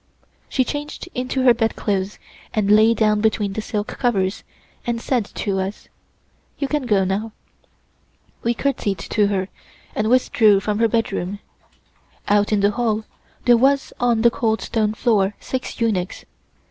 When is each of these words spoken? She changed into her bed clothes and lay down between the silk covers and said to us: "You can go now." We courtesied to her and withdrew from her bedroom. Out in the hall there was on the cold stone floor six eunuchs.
She 0.49 0.63
changed 0.63 1.07
into 1.13 1.43
her 1.43 1.53
bed 1.53 1.75
clothes 1.75 2.17
and 2.55 2.71
lay 2.71 2.95
down 2.95 3.21
between 3.21 3.53
the 3.53 3.61
silk 3.61 3.85
covers 3.99 4.43
and 4.83 4.99
said 4.99 5.25
to 5.35 5.59
us: 5.59 5.89
"You 6.57 6.67
can 6.67 6.87
go 6.87 7.03
now." 7.03 7.33
We 8.41 8.55
courtesied 8.55 8.97
to 8.97 9.27
her 9.27 9.47
and 9.93 10.09
withdrew 10.09 10.59
from 10.59 10.79
her 10.79 10.87
bedroom. 10.87 11.37
Out 12.27 12.51
in 12.51 12.61
the 12.61 12.71
hall 12.71 13.03
there 13.45 13.57
was 13.57 13.93
on 13.99 14.23
the 14.23 14.31
cold 14.31 14.61
stone 14.61 14.95
floor 14.95 15.35
six 15.39 15.79
eunuchs. 15.79 16.25